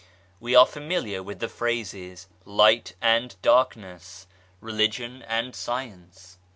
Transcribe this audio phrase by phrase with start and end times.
[0.39, 4.25] We are familiar with the phrases" Light and Dark ness/'"
[4.59, 6.39] Religion and Science."